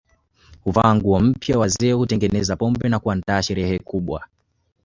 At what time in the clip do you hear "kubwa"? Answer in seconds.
3.79-4.27